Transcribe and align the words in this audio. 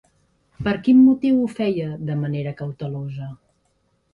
Per 0.67 0.71
quin 0.87 0.97
motiu 1.09 1.37
ho 1.41 1.45
feia 1.59 1.91
de 2.09 2.15
manera 2.25 2.55
cautelosa? 2.63 3.29